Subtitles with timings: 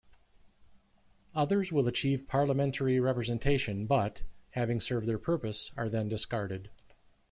[1.35, 6.71] Others will achieve parliamentary representation but, having served their purpose, are then discarded.